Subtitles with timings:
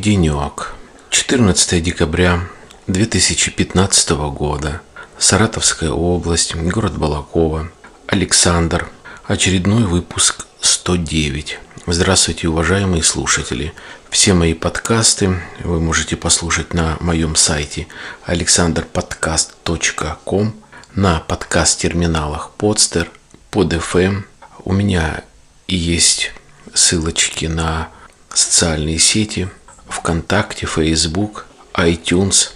[0.00, 0.74] денек.
[1.10, 2.48] 14 декабря
[2.86, 4.80] 2015 года.
[5.18, 7.70] Саратовская область, город Балакова.
[8.06, 8.88] Александр.
[9.26, 11.58] Очередной выпуск 109.
[11.86, 13.74] Здравствуйте, уважаемые слушатели.
[14.08, 17.86] Все мои подкасты вы можете послушать на моем сайте
[18.26, 20.54] alexanderpodcast.com,
[20.94, 23.08] на подкаст-терминалах Podster,
[23.50, 24.22] под FM.
[24.64, 25.24] У меня
[25.68, 26.32] есть
[26.72, 27.90] ссылочки на
[28.32, 29.50] социальные сети,
[29.90, 31.44] ВКонтакте, Facebook,
[31.74, 32.52] iTunes.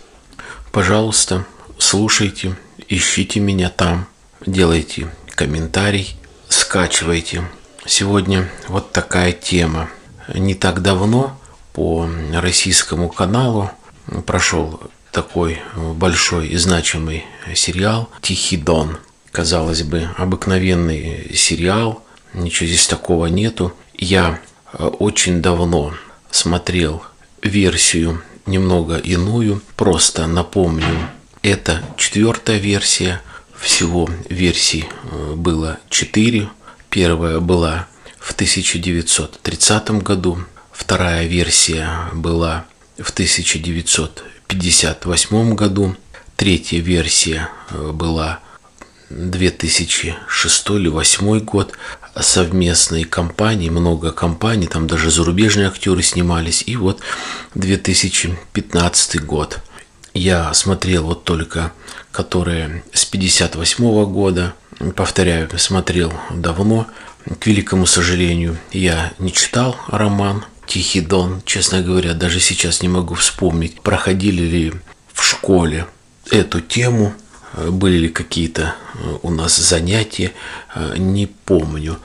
[0.73, 1.45] Пожалуйста,
[1.79, 2.57] слушайте,
[2.89, 4.07] ищите меня там,
[4.47, 6.17] делайте комментарий,
[6.49, 7.45] скачивайте.
[7.87, 9.91] Сегодня вот такая тема.
[10.33, 11.39] Не так давно
[11.75, 13.71] по российскому каналу
[14.27, 14.81] прошел
[15.13, 18.99] такой большой и значимый сериал «Тихий Дон».
[19.33, 23.75] Казалось бы, обыкновенный сериал, ничего здесь такого нету.
[23.93, 24.41] Я
[24.77, 25.95] Э, очень давно
[26.31, 27.03] смотрел
[27.45, 29.63] версию немного иную.
[29.77, 31.09] Просто напомню,
[31.43, 33.21] это четвертая версия.
[33.61, 36.49] Всего версий э, было четыре.
[36.91, 37.87] Первая была
[38.19, 40.39] в 1930 году,
[40.73, 42.67] вторая версия была
[42.99, 45.97] в 1958 году,
[46.37, 48.41] третья версия э, была
[49.11, 51.75] 2006 или 2008 год,
[52.21, 56.63] совместные компании, много компаний, там даже зарубежные актеры снимались.
[56.67, 57.01] И вот
[57.55, 59.61] 2015 год.
[60.13, 61.73] Я смотрел вот только,
[62.13, 64.55] которые с 58 года,
[64.95, 66.87] повторяю, смотрел давно.
[67.41, 71.43] К великому сожалению, я не читал роман «Тихий дон».
[71.45, 74.73] Честно говоря, даже сейчас не могу вспомнить, проходили ли
[75.13, 75.87] в школе
[76.31, 77.13] эту тему–
[77.71, 80.33] были ли какие-то э, у нас занятия,
[80.75, 81.99] э, не помню.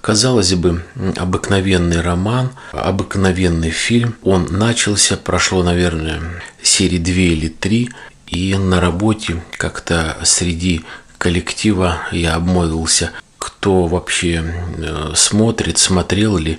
[0.00, 0.84] Казалось бы,
[1.16, 4.16] обыкновенный роман, обыкновенный фильм.
[4.22, 6.20] Он начался, прошло, наверное,
[6.62, 7.90] серии две или три,
[8.26, 10.82] и на работе как-то среди
[11.18, 14.42] коллектива я обмолвился, кто вообще
[14.78, 16.58] э, смотрит, смотрел ли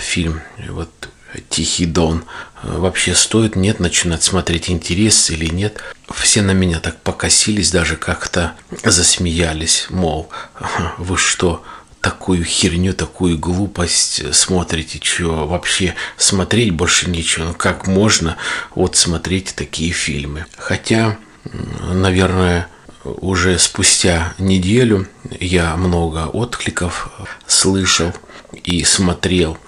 [0.00, 0.40] фильм
[0.70, 1.10] вот
[1.48, 2.24] Тихий Дон.
[2.62, 5.80] Вообще стоит, нет, начинать смотреть интерес или нет.
[6.14, 10.30] Все на меня так покосились, даже как-то засмеялись, мол,
[10.98, 11.62] вы что,
[12.00, 17.44] такую херню, такую глупость смотрите, что вообще смотреть больше нечего.
[17.44, 18.36] Ну как можно
[18.74, 20.46] вот смотреть такие фильмы?
[20.56, 21.18] Хотя,
[21.92, 22.68] наверное,
[23.20, 25.06] уже спустя неделю
[25.40, 27.10] я много откликов
[27.46, 28.12] слышал
[28.64, 29.58] и смотрел,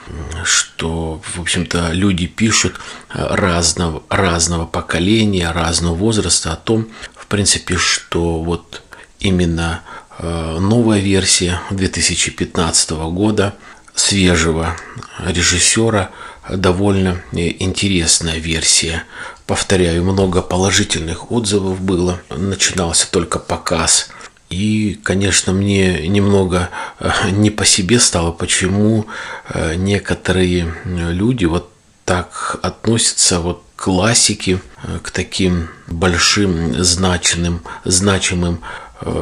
[0.44, 8.42] что, в общем-то, люди пишут разного, разного поколения, разного возраста о том, в принципе, что
[8.42, 8.82] вот
[9.18, 9.82] именно
[10.18, 13.54] э, новая версия 2015 года
[13.94, 14.76] свежего
[15.18, 16.10] режиссера
[16.48, 19.04] довольно интересная версия.
[19.50, 22.20] Повторяю, много положительных отзывов было.
[22.30, 24.08] Начинался только показ
[24.48, 29.06] и, конечно, мне немного э, не по себе стало, почему
[29.48, 31.68] э, некоторые люди вот
[32.04, 38.60] так относятся вот к классике, э, к таким большим, значимым, значимым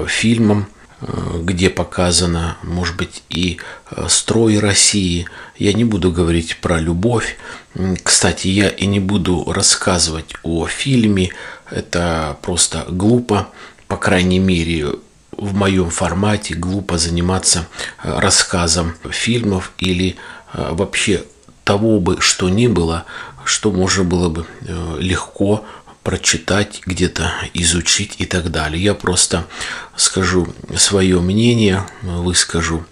[0.09, 0.67] фильмам,
[1.01, 3.59] где показано, может быть, и
[4.09, 5.27] строй России.
[5.57, 7.37] Я не буду говорить про любовь.
[8.03, 11.31] Кстати, я и не буду рассказывать о фильме.
[11.71, 13.49] Это просто глупо.
[13.87, 14.95] По крайней мере,
[15.39, 17.67] в моем формате глупо заниматься
[18.03, 20.17] э, рассказом фильмов или
[20.53, 21.25] э, вообще
[21.65, 23.05] того бы, что ни было,
[23.45, 25.65] что можно было бы э, легко
[26.09, 28.83] прочитать, где-то изучить и так далее.
[28.83, 29.45] Я просто
[29.95, 32.87] скажу свое мнение, выскажу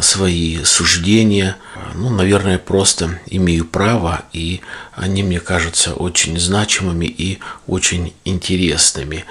[0.00, 1.56] свои суждения.
[1.96, 4.60] Ну, наверное, просто имею право, и
[4.92, 9.24] они мне кажутся очень значимыми и очень интересными.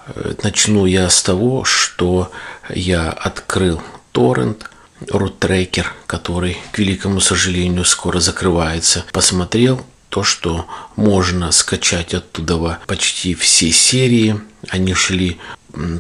[0.44, 2.30] Начну я с того, что
[2.76, 3.82] я открыл
[4.12, 4.70] торрент,
[5.10, 9.06] рутрекер, который, к великому сожалению, скоро закрывается.
[9.14, 9.82] Посмотрел
[10.14, 14.40] то, что можно скачать оттуда почти все серии.
[14.70, 15.40] Они шли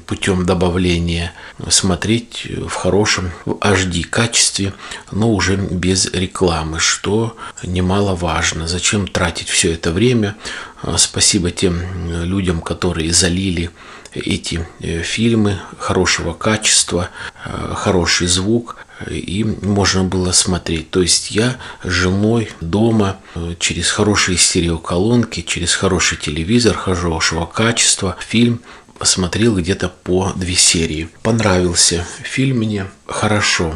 [0.05, 1.33] путем добавления
[1.69, 4.75] смотреть в хорошем в HD качестве,
[5.11, 8.67] но уже без рекламы, что немаловажно.
[8.67, 10.35] Зачем тратить все это время?
[10.83, 11.81] А, спасибо тем
[12.23, 13.71] людям, которые залили
[14.13, 17.09] эти э, фильмы хорошего качества,
[17.45, 18.75] э, хороший звук,
[19.09, 20.89] и можно было смотреть.
[20.91, 28.15] То есть я с женой дома э, через хорошие стереоколонки, через хороший телевизор хорошего качества
[28.19, 28.61] фильм
[29.01, 31.09] смотрел где-то по две серии.
[31.21, 33.75] Понравился фильм мне, хорошо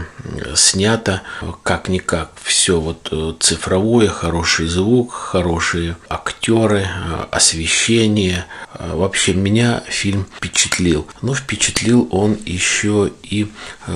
[0.55, 1.21] снято,
[1.63, 2.31] как-никак.
[2.41, 8.45] Все вот э, цифровое, хороший звук, хорошие актеры, э, освещение.
[8.73, 11.07] Э, вообще меня фильм впечатлил.
[11.21, 13.51] Но впечатлил он еще и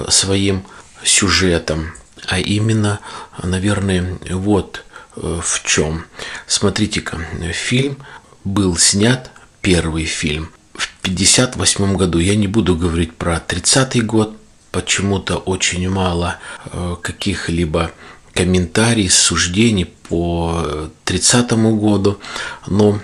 [0.10, 0.64] своим
[1.04, 1.94] сюжетом.
[2.28, 3.00] А именно,
[3.42, 6.06] наверное, вот в чем.
[6.48, 7.20] Смотрите-ка,
[7.52, 7.98] фильм
[8.44, 9.32] был снят,
[9.62, 12.20] первый фильм, в 1958 году.
[12.20, 14.38] Я не буду говорить про 30 год,
[14.72, 17.92] почему-то очень мало э, каких-либо
[18.34, 22.20] комментариев, суждений по 30 году,
[22.68, 23.00] но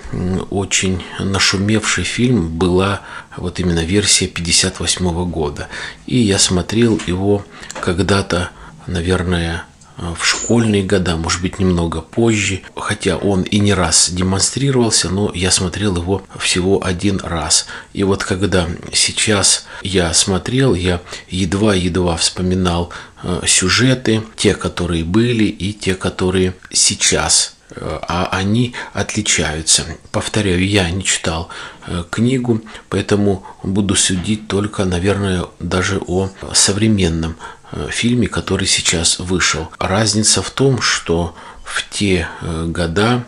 [0.50, 3.02] очень нашумевший фильм была
[3.38, 5.68] вот именно версия 58 года.
[6.06, 7.46] И я смотрел его
[7.82, 8.50] когда-то,
[8.88, 9.64] наверное,
[9.98, 15.52] в школьные года, может быть, немного позже, хотя он и не раз демонстрировался, но я
[15.52, 17.66] смотрел его всего один раз.
[17.94, 22.92] И вот когда сейчас я смотрел, я едва-едва вспоминал
[23.24, 29.86] э, сюжеты, те, которые были, и те, которые сейчас э, а они отличаются.
[30.12, 31.50] Повторяю, я не читал
[31.86, 37.36] э, книгу, поэтому буду судить только, наверное, даже о современном
[37.72, 39.70] Э, фильме, который сейчас вышел.
[39.78, 41.36] Разница в том, что
[41.66, 43.26] в те э, года,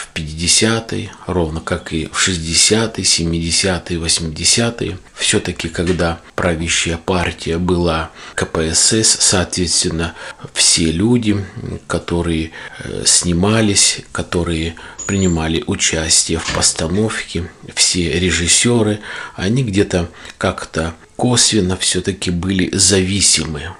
[0.00, 9.18] в 50-е, ровно как и в 60-е, 70-е, 80-е, все-таки когда правящая партия была КПСС,
[9.20, 10.14] соответственно,
[10.54, 11.44] все люди,
[11.86, 14.74] которые э, снимались, которые
[15.06, 19.00] принимали участие в постановке, все режиссеры,
[19.36, 20.08] они где-то
[20.38, 23.74] как-то косвенно все-таки были зависимы.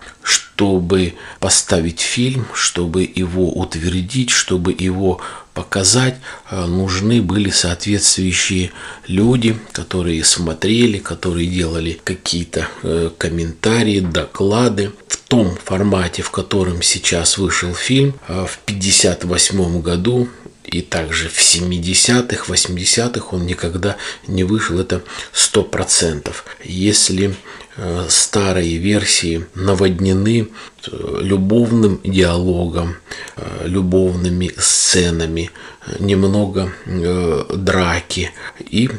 [0.60, 5.18] Чтобы поставить фильм, чтобы его утвердить, чтобы его
[5.54, 6.16] показать,
[6.50, 8.70] э, нужны были соответствующие
[9.06, 14.92] люди, которые смотрели, которые делали какие-то э, комментарии, доклады.
[15.08, 20.28] В том формате, в котором сейчас вышел фильм, э, в 1958 году
[20.70, 23.96] и также в 70-х, 80-х он никогда
[24.26, 25.02] не вышел, это
[25.34, 26.32] 100%.
[26.64, 27.34] Если
[27.76, 30.48] э, старые версии наводнены
[30.86, 32.96] э, любовным диалогом,
[33.36, 35.50] э, любовными сценами,
[35.98, 38.90] немного драки и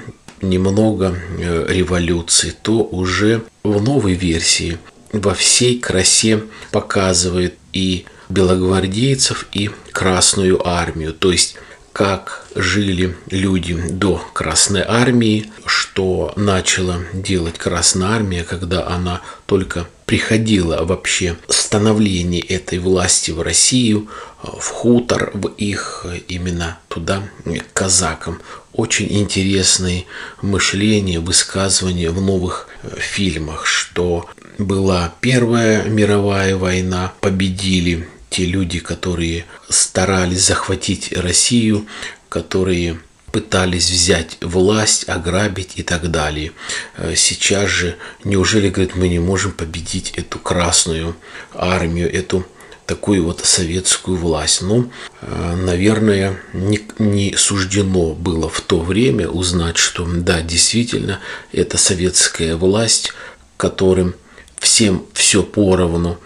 [0.42, 4.80] немного революции, то уже в новой версии
[5.14, 11.14] во всей красе показывает и белогвардейцев и Красную армию.
[11.14, 11.58] То есть
[11.94, 20.84] как жили люди до Красной Армии, что начала делать Красная Армия, когда она только приходила
[20.84, 24.08] вообще становление этой власти в Россию,
[24.42, 28.42] в хутор, в их именно туда, к казакам.
[28.74, 30.06] Очень интересные
[30.42, 32.68] мышления, высказывания в новых
[32.98, 41.86] фильмах, что была Первая мировая война, победили те люди, которые старались захватить Россию,
[42.30, 42.98] которые
[43.32, 46.54] пытались взять власть, ограбить и так далее.
[46.98, 51.16] Э, сейчас же, неужели, говорит, мы не можем победить эту красную
[51.54, 52.46] армию, эту
[52.86, 54.62] такую вот советскую власть.
[54.62, 54.92] Ну,
[55.22, 61.20] э, наверное, не, не суждено было в то время узнать, что да, действительно,
[61.52, 63.14] это советская власть,
[63.58, 64.16] которым
[64.58, 66.18] всем все поровну,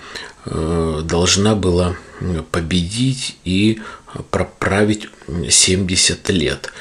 [0.46, 1.96] должна была
[2.52, 3.82] победить и
[4.32, 5.08] проправить
[5.50, 6.72] 70 лет.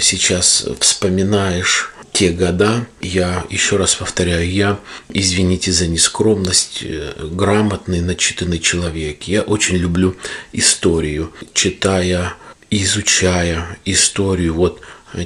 [0.00, 8.58] Сейчас вспоминаешь те года, я еще раз повторяю, я, извините за нескромность, э, грамотный, начитанный
[8.58, 9.24] человек.
[9.24, 10.16] Я очень люблю
[10.52, 12.34] историю, читая,
[12.70, 14.80] изучая историю вот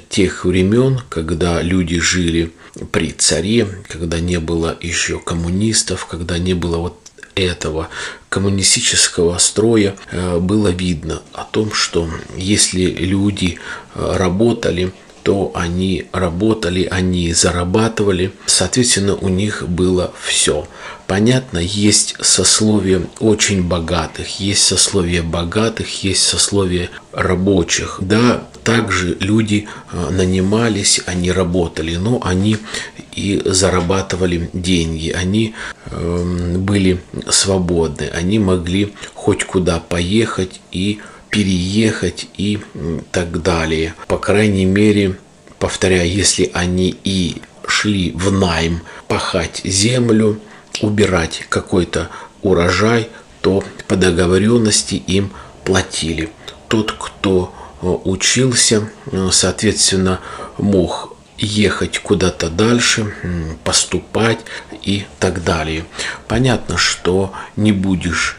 [0.09, 2.53] тех времен, когда люди жили
[2.91, 7.02] при царе, когда не было еще коммунистов, когда не было вот
[7.35, 7.89] этого
[8.29, 13.59] коммунистического строя э, было видно о том, что если люди
[13.95, 20.67] э, работали, то они работали, они зарабатывали, соответственно, у них было все.
[21.07, 27.99] Понятно, есть сословие очень богатых, есть сословие богатых, есть сословие рабочих.
[28.01, 32.57] Да, также люди э, нанимались, они работали, но они
[33.15, 35.55] и зарабатывали деньги, они
[35.91, 41.01] эм, были свободны, они могли хоть куда поехать и
[41.33, 42.61] переехать и
[43.11, 43.95] так далее.
[44.07, 45.17] По крайней мере,
[45.59, 50.39] повторяю, если они и шли в найм пахать землю,
[50.83, 52.11] убирать какой-то
[52.43, 53.09] урожай,
[53.41, 55.33] то по договоренности им
[55.65, 56.29] платили.
[56.69, 60.21] Тот, кто э, учился, э, соответственно,
[60.59, 63.15] мог ехать куда-то дальше,
[63.65, 64.41] поступать
[64.83, 65.87] и так далее.
[66.29, 68.39] Понятно, что не будешь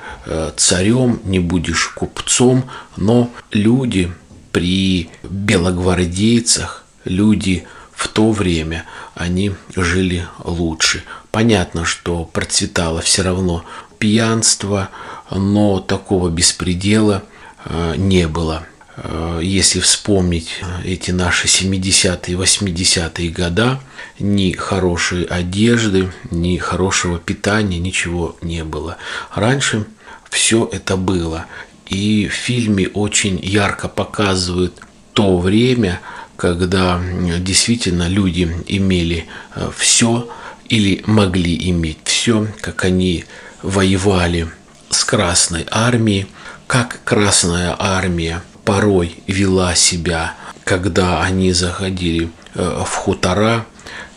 [0.55, 2.65] царем, не будешь купцом,
[2.95, 4.11] но люди
[4.51, 11.03] при белогвардейцах, люди в то время, они жили лучше.
[11.31, 13.65] Понятно, что процветало все равно
[13.97, 14.89] пьянство,
[15.31, 17.23] но такого беспредела
[17.65, 18.65] э, не было.
[18.97, 23.79] Э, если вспомнить эти наши 70-е, 80-е года,
[24.19, 28.97] ни хорошей одежды, ни хорошего питания, ничего не было.
[29.33, 29.85] Раньше
[30.33, 31.45] все это было.
[31.87, 34.73] И в фильме очень ярко показывают
[35.13, 36.01] то время,
[36.37, 36.99] когда
[37.39, 40.27] действительно люди имели э, все
[40.69, 43.25] или могли иметь все, как они
[43.61, 44.49] воевали
[44.89, 46.25] с Красной Армией,
[46.65, 53.67] как Красная Армия порой вела себя, когда они заходили э, в хутора,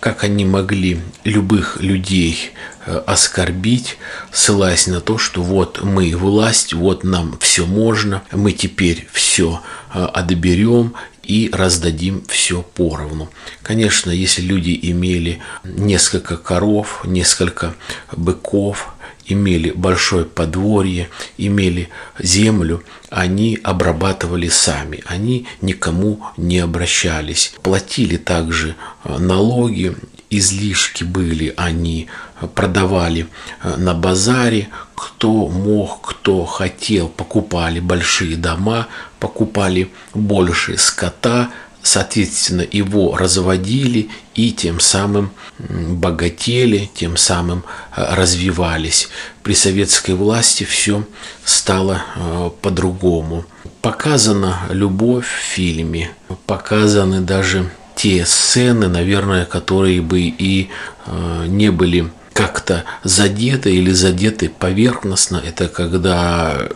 [0.06, 2.52] как они могли любых людей
[2.86, 3.98] э, оскорбить,
[4.30, 10.04] ссылаясь на то, что вот мы власть, вот нам все можно, мы теперь все э,
[10.04, 10.94] отберем
[11.24, 13.30] и раздадим все поровну.
[13.64, 17.74] Конечно, если люди имели несколько коров, несколько
[18.12, 18.94] быков,
[19.28, 27.54] имели большое подворье, имели землю, они обрабатывали сами, они никому не обращались.
[27.62, 29.96] Платили также э, налоги,
[30.30, 32.08] излишки были, они
[32.54, 33.28] продавали
[33.62, 38.88] э, на базаре, кто мог, кто хотел, покупали большие дома,
[39.20, 41.50] покупали больше скота,
[41.86, 47.62] соответственно, его разводили и тем самым богатели, тем самым
[47.96, 49.08] э, развивались.
[49.42, 51.04] При советской власти все
[51.44, 53.44] стало э, по-другому.
[53.82, 56.10] Показана любовь в фильме,
[56.46, 60.68] показаны даже те сцены, наверное, которые бы и
[61.06, 65.40] э, не были как-то задеты или задеты поверхностно.
[65.42, 66.68] Это когда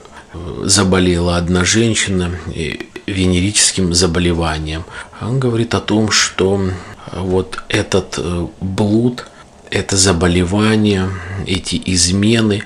[0.62, 2.30] заболела одна женщина
[3.10, 4.84] венерическим заболеванием.
[5.20, 6.60] Он говорит о том, что
[7.12, 9.26] вот этот э, блуд,
[9.70, 11.10] это заболевание,
[11.46, 12.64] эти измены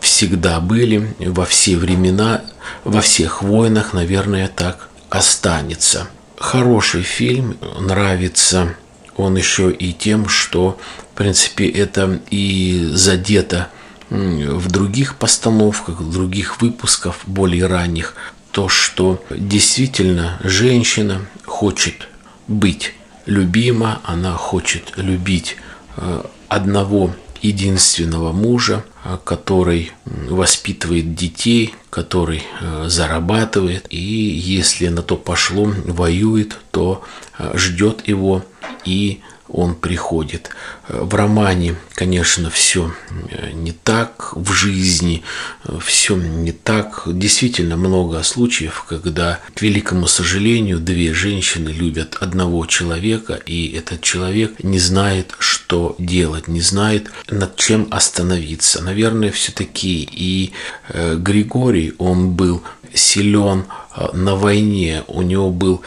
[0.00, 2.42] всегда были во все времена,
[2.84, 6.06] во всех войнах, наверное, так останется.
[6.36, 8.76] Хороший фильм, нравится
[9.16, 10.78] он еще и тем, что,
[11.12, 13.68] в принципе, это и задето
[14.10, 18.14] в других постановках, в других выпусках, более ранних,
[18.56, 22.08] то, что действительно женщина хочет
[22.48, 22.94] быть
[23.26, 25.58] любима, она хочет любить
[25.98, 35.18] э, одного единственного мужа, э, который воспитывает детей, который э, зарабатывает, и если на то
[35.18, 37.04] пошло, воюет, то
[37.52, 38.42] ждет его
[38.86, 40.50] и он приходит.
[40.88, 42.92] В романе, конечно, все
[43.30, 45.22] э, не так, в жизни
[45.64, 47.02] э, все не так.
[47.06, 54.62] Действительно много случаев, когда, к великому сожалению, две женщины любят одного человека, и этот человек
[54.62, 58.82] не знает, что делать, не знает, над чем остановиться.
[58.82, 60.52] Наверное, все-таки и
[60.88, 62.62] э, Григорий, он был
[62.92, 63.64] силен
[64.12, 65.82] на войне, у него был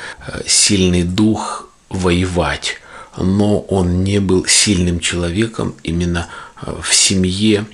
[0.46, 2.78] сильный дух воевать
[3.20, 6.28] но он не был сильным человеком именно
[6.62, 7.66] э, в семье.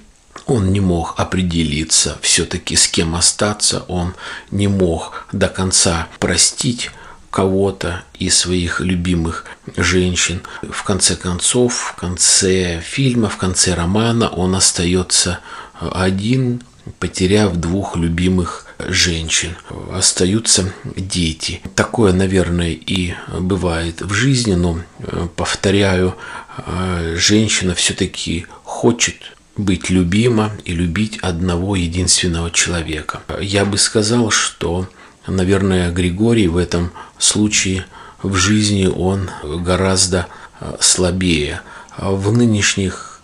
[0.45, 4.13] Он не мог определиться все-таки с кем остаться, он
[4.51, 6.91] не мог до конца простить
[7.31, 10.41] кого-то из своих любимых женщин.
[10.69, 15.39] В конце концов, в конце фильма, в конце романа он остается
[15.81, 16.61] э, один,
[16.99, 19.55] потеряв двух любимых женщин,
[19.91, 21.61] остаются дети.
[21.75, 26.15] Такое, наверное, и бывает в жизни, но, э, повторяю,
[26.57, 29.15] э, женщина все-таки хочет
[29.57, 33.21] быть любима и любить одного единственного человека.
[33.39, 34.89] Я бы сказал, что,
[35.27, 37.85] наверное, Григорий в этом случае
[38.21, 40.27] в жизни он гораздо
[40.59, 41.61] э, слабее.
[41.97, 43.21] В нынешних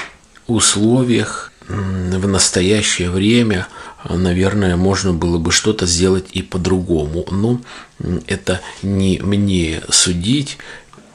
[0.47, 3.67] условиях, в настоящее время–
[4.09, 7.25] наверное, можно было бы что-то сделать и по-другому.
[7.31, 7.61] Но
[8.27, 10.57] это не мне судить.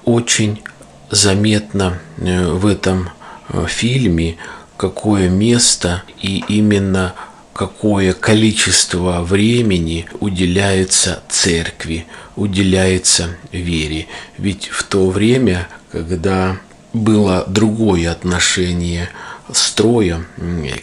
[0.05, 0.63] Очень
[1.11, 3.11] заметно э, в этом
[3.49, 4.37] э, фильме,
[4.77, 7.15] какое место и именно
[7.57, 14.09] какое количество времени уделяется церкви, уделяется вере.
[14.37, 16.59] Ведь в то время, когда
[16.93, 19.09] было другое отношение
[19.53, 20.27] строя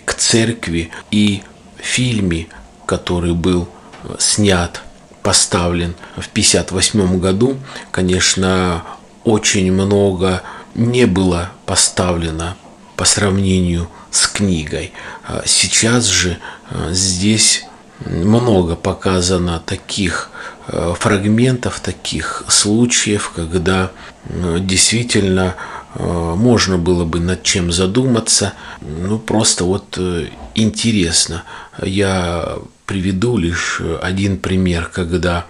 [0.05, 1.43] к церкви и
[1.83, 2.47] фильме,
[2.85, 3.67] который был
[4.03, 4.81] э, снят,
[5.21, 7.57] поставлен в 1958 году,
[7.91, 8.83] конечно,
[9.23, 10.41] очень много
[10.75, 12.57] не было поставлено
[12.97, 14.93] по сравнению с книгой.
[15.27, 17.65] А сейчас же э, здесь
[18.05, 20.29] много показано таких
[20.67, 23.91] э, фрагментов, таких случаев, когда
[24.25, 25.55] действительно
[25.95, 28.53] можно было бы над чем задуматься.
[28.81, 29.99] Ну, просто вот
[30.55, 31.43] интересно.
[31.81, 35.45] Я приведу лишь один пример, когда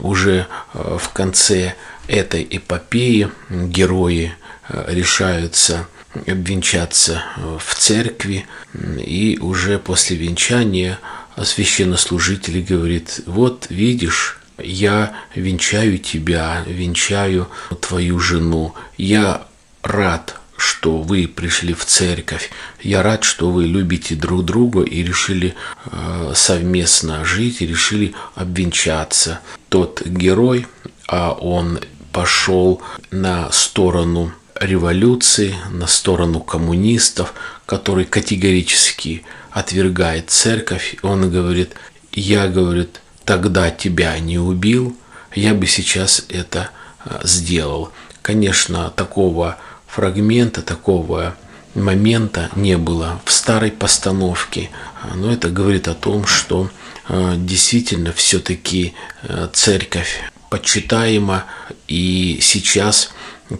[0.00, 1.74] уже в конце
[2.08, 4.32] этой эпопеи герои
[4.68, 5.86] решаются
[6.26, 7.22] обвенчаться
[7.58, 10.98] в церкви, и уже после венчания
[11.42, 17.48] священнослужитель говорит, вот видишь, я венчаю тебя, венчаю
[17.80, 19.46] твою жену, я
[19.82, 22.50] рад, что вы пришли в церковь.
[22.82, 25.54] Я рад, что вы любите друг друга и решили
[25.86, 29.40] э, совместно жить, и решили обвенчаться.
[29.68, 30.66] Тот герой,
[31.08, 31.80] а он
[32.12, 37.32] пошел на сторону революции, на сторону коммунистов,
[37.64, 40.96] который категорически отвергает церковь.
[41.02, 41.74] Он говорит,
[42.12, 44.96] я, говорит, тогда тебя не убил,
[45.34, 46.70] я бы сейчас это
[47.04, 47.92] а, сделал.
[48.22, 49.56] Конечно, такого
[49.90, 51.34] фрагмента, такого
[51.74, 54.70] момента не было в старой постановке,
[55.14, 56.70] но это говорит о том, что
[57.08, 61.44] а, действительно все-таки а, церковь почитаема,
[61.86, 63.12] и сейчас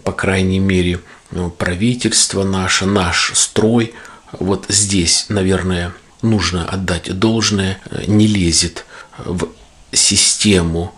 [0.03, 3.93] по крайней мере, ну, правительство наше, наш строй,
[4.31, 8.85] вот здесь, наверное, нужно отдать должное, не лезет
[9.17, 9.49] в
[9.91, 10.93] систему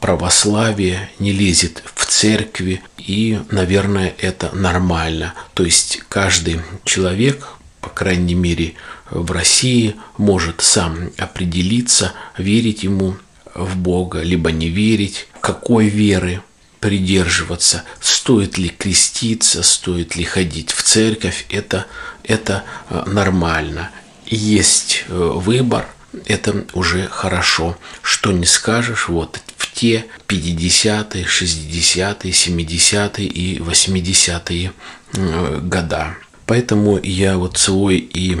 [0.00, 5.34] православия, не лезет в церкви, и, наверное, это нормально.
[5.54, 7.48] То есть каждый человек,
[7.80, 8.74] по крайней мере,
[9.10, 13.16] в России может сам определиться, верить ему
[13.54, 16.42] в Бога, либо не верить, какой веры
[16.80, 21.86] придерживаться, стоит ли креститься, стоит ли ходить в церковь, это,
[22.24, 23.90] это э, нормально.
[24.26, 25.86] Есть э, выбор,
[26.26, 27.76] это уже хорошо.
[28.02, 34.72] Что не скажешь, вот в те 50-е, 60-е, 70-е и 80-е
[35.14, 36.16] э, года.
[36.46, 38.36] Поэтому я вот свой и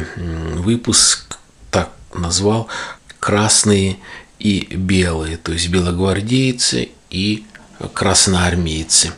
[0.56, 1.38] выпуск
[1.70, 2.68] так назвал
[3.18, 3.96] «Красные
[4.38, 7.44] и белые», то есть белогвардейцы и
[7.94, 9.12] красноармейцы.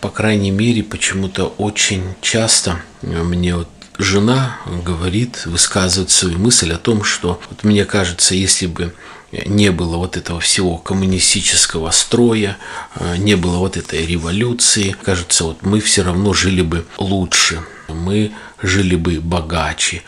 [0.00, 3.68] По крайней мере, почему-то очень часто мне вот
[4.02, 8.94] жена говорит, высказывает свою мысль о том, что вот мне кажется, если бы
[9.46, 12.58] не было вот этого всего коммунистического строя,
[13.16, 18.94] не было вот этой революции, кажется, вот мы все равно жили бы лучше, мы жили
[18.94, 20.02] бы богаче.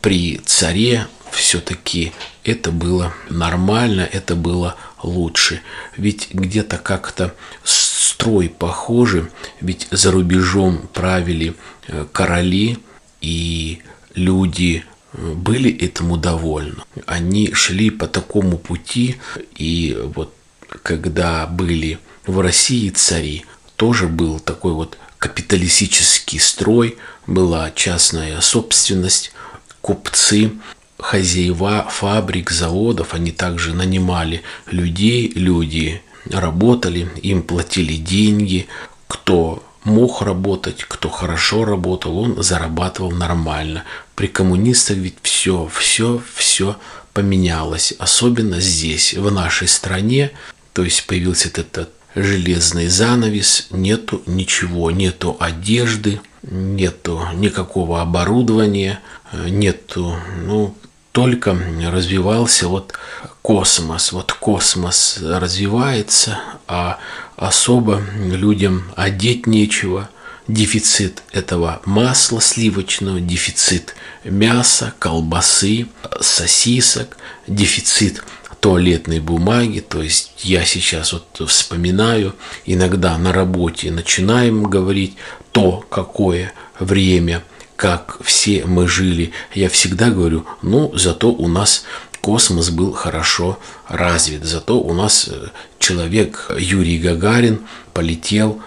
[0.00, 2.12] При царе все-таки
[2.44, 5.60] это было нормально, это было лучше.
[5.96, 9.26] Ведь где-то как-то строй похожий,
[9.60, 11.54] ведь за рубежом правили
[11.86, 12.78] э, короли,
[13.20, 13.80] и
[14.14, 16.82] люди э, были этому довольны.
[17.06, 19.16] Они шли по такому пути,
[19.56, 20.34] и вот
[20.82, 23.44] когда были в России цари,
[23.76, 29.32] тоже был такой вот капиталистический строй, была частная собственность,
[29.80, 30.52] купцы
[30.98, 38.66] хозяева фабрик, заводов, они также нанимали людей, люди работали, им платили деньги,
[39.06, 43.84] кто мог работать, кто хорошо работал, он зарабатывал нормально.
[44.14, 46.76] При коммунистах ведь все, все, все
[47.12, 50.32] поменялось, особенно здесь, в нашей стране,
[50.72, 59.00] то есть появился этот железный занавес, нету ничего, нету одежды, нету никакого оборудования,
[59.32, 60.74] нету, ну,
[61.12, 61.58] только
[61.90, 62.94] развивался вот
[63.42, 64.12] космос.
[64.12, 66.98] Вот космос развивается, а
[67.38, 70.10] особо людям одеть нечего.
[70.48, 75.88] Дефицит этого масла сливочного, дефицит мяса, колбасы,
[76.20, 78.24] сосисок, дефицит
[78.60, 79.80] туалетной бумаги.
[79.80, 85.16] То есть я сейчас вот вспоминаю, иногда на работе начинаем говорить
[85.52, 87.44] то, какое время–
[87.78, 91.84] как все мы жили, я всегда говорю, ну, зато у нас
[92.28, 97.60] космос был хорошо развит, зато у нас э, человек Юрий Гагарин
[97.94, 98.60] полетел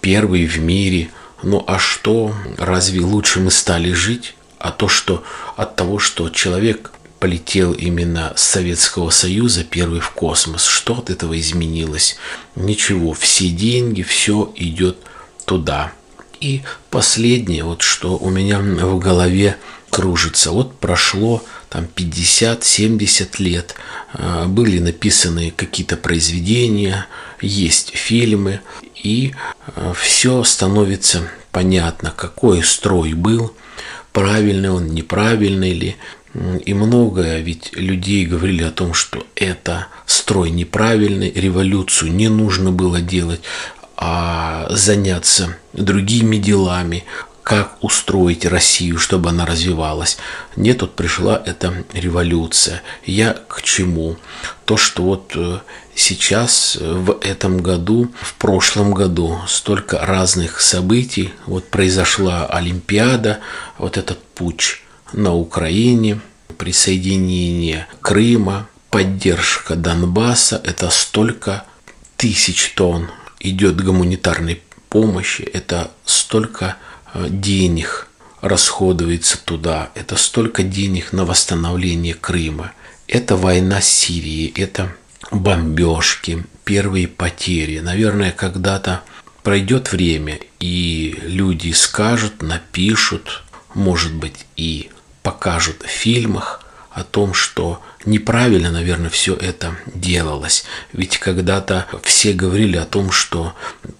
[0.00, 1.10] первый в мире.
[1.42, 4.36] Ну а что, разве лучше мы стали жить?
[4.60, 5.24] А то, что
[5.56, 11.36] от того, что человек полетел именно с Советского Союза первый в космос, что от этого
[11.36, 12.16] изменилось?
[12.54, 14.98] Ничего, все деньги, все идет
[15.46, 15.92] туда.
[16.38, 19.56] И последнее, вот что у меня в голове
[19.90, 20.52] кружится.
[20.52, 23.74] Вот прошло там 50-70 лет,
[24.12, 27.06] а, были написаны какие-то произведения,
[27.40, 28.60] есть фильмы,
[29.02, 29.32] и
[29.76, 31.22] э, все становится
[31.52, 33.54] понятно, какой строй был,
[34.12, 35.96] правильный он, неправильный ли.
[36.64, 43.00] И многое ведь людей говорили о том, что это строй неправильный, революцию не нужно было
[43.00, 43.40] делать,
[43.96, 47.04] а заняться другими делами,
[47.50, 50.18] как устроить Россию, чтобы она развивалась.
[50.54, 52.80] Нет, тут пришла эта революция.
[53.04, 54.18] Я к чему?
[54.66, 55.58] То, что вот э,
[55.96, 61.34] сейчас, э, в этом году, в прошлом году столько разных событий.
[61.46, 63.40] Вот произошла Олимпиада,
[63.78, 64.80] вот этот путь
[65.12, 66.20] на Украине,
[66.56, 70.60] присоединение Крыма, поддержка Донбасса.
[70.62, 71.64] Это столько
[72.16, 73.10] тысяч тонн
[73.40, 76.76] идет гуманитарной помощи, это столько
[77.14, 78.08] денег
[78.40, 82.72] расходуется туда, это столько денег на восстановление Крыма.
[83.06, 84.94] Это война с Сирией, это
[85.30, 87.80] бомбежки, первые потери.
[87.80, 89.02] Наверное, когда-то
[89.42, 93.42] пройдет время, и люди скажут, напишут,
[93.74, 94.90] может быть, и
[95.22, 100.64] покажут в фильмах о том, что неправильно, наверное, все это делалось.
[100.92, 103.54] Ведь когда-то все говорили о том, что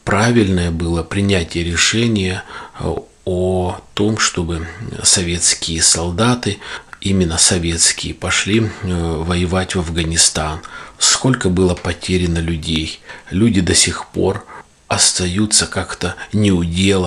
[0.04, 2.44] правильное было принятие решения
[2.78, 4.66] э, о том, чтобы
[5.02, 6.58] советские солдаты,
[7.00, 10.60] именно советские, пошли э, воевать в Афганистан.
[10.98, 13.00] Сколько было потеряно людей.
[13.30, 14.44] Люди до сих пор
[14.90, 16.50] остаются как-то не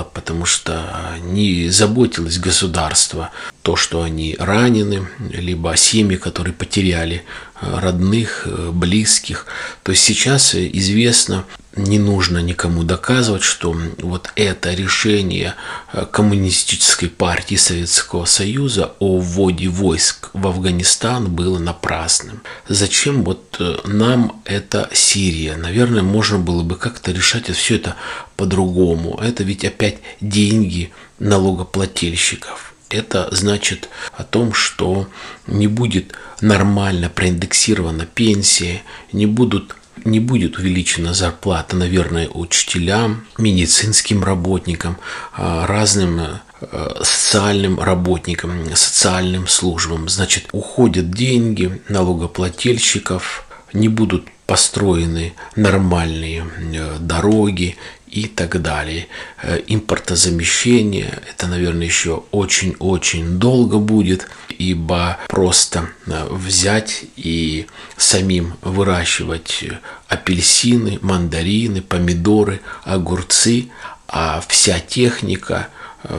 [0.05, 7.25] потому что не заботилось государство то, что они ранены, либо семьи, которые потеряли
[7.71, 9.45] родных, э, близких.
[9.83, 11.45] То есть сейчас известно
[11.75, 15.55] не нужно никому доказывать, что вот это решение
[15.91, 22.41] э, коммунистической партии Советского Союза о вводе войск в Афганистан было напрасным.
[22.67, 25.55] Зачем вот э, нам эта Сирия?
[25.55, 27.95] Наверное, можно было бы как-то решать все это
[28.35, 29.19] по-другому.
[29.21, 32.72] Это ведь опять деньги налогоплательщиков.
[32.89, 35.07] Это значит о том, что
[35.47, 44.97] не будет нормально проиндексирована пенсия, не будут не будет увеличена зарплата, наверное, учителям, медицинским работникам,
[45.33, 50.09] а, разным э, социальным работникам, социальным службам.
[50.09, 57.77] Значит, уходят деньги налогоплательщиков, не будут построены нормальные э, дороги,
[58.13, 59.07] и так далее.
[59.41, 67.65] Э, импортозамещение, это, наверное, еще очень-очень долго будет, ибо просто э, взять и
[67.97, 69.65] самим выращивать
[70.07, 73.69] апельсины, мандарины, помидоры, огурцы,
[74.07, 75.69] а вся техника,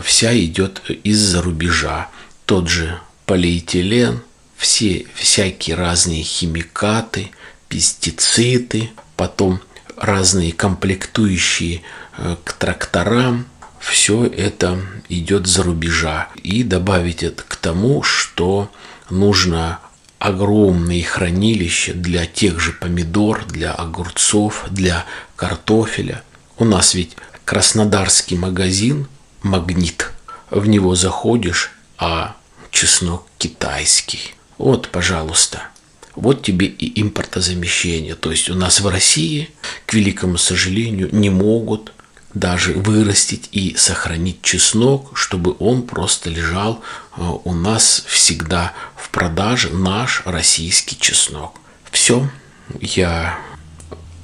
[0.02, 2.08] вся идет из-за рубежа.
[2.44, 4.20] Тот же полиэтилен,
[4.56, 7.30] все всякие разные химикаты,
[7.74, 9.60] пестициды, потом
[9.96, 11.82] разные комплектующие
[12.16, 13.46] э, к тракторам,
[13.80, 16.28] все это идет за рубежа.
[16.36, 18.70] И добавить это к тому, что
[19.10, 19.80] нужно
[20.20, 26.22] огромные хранилища для тех же помидор, для огурцов, для картофеля.
[26.56, 29.08] У нас ведь краснодарский магазин
[29.42, 30.12] «Магнит».
[30.48, 32.36] В него заходишь, а
[32.70, 34.36] чеснок китайский.
[34.58, 35.64] Вот, пожалуйста–
[36.16, 38.14] вот тебе и импортозамещение.
[38.14, 39.50] То есть у нас в России,
[39.86, 41.92] к великому сожалению, не могут
[42.34, 46.82] даже вырастить и сохранить чеснок, чтобы он просто лежал
[47.16, 51.60] э, у нас всегда в продаже, наш российский чеснок.
[51.92, 52.28] Все,
[52.80, 53.38] я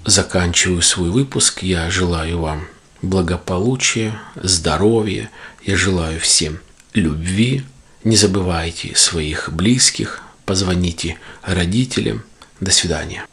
[0.05, 1.63] заканчиваю свой выпуск.
[1.63, 2.67] Я желаю вам
[3.01, 5.31] благополучия, здоровья.
[5.65, 6.59] Я желаю всем
[6.95, 7.65] любви.
[8.03, 12.25] Не забывайте своих близких, позвоните родителям.
[12.61, 13.25] До свидания.